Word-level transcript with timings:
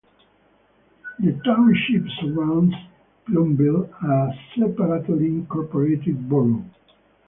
The 1.19 1.39
township 1.45 2.07
surrounds 2.19 2.73
Plumville, 3.27 3.87
a 4.01 4.33
separately 4.57 5.27
incorporated 5.27 6.27
borough. 6.27 6.65